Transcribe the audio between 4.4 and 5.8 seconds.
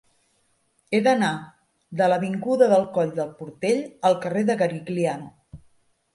de Garigliano.